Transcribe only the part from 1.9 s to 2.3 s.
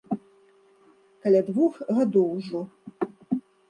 гадоў